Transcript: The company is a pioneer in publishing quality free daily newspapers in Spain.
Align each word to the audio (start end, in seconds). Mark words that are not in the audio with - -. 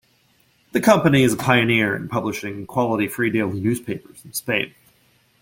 The 0.71 0.81
company 0.81 1.21
is 1.21 1.31
a 1.31 1.37
pioneer 1.37 1.95
in 1.95 2.09
publishing 2.09 2.65
quality 2.65 3.07
free 3.07 3.29
daily 3.29 3.59
newspapers 3.59 4.25
in 4.25 4.33
Spain. 4.33 4.73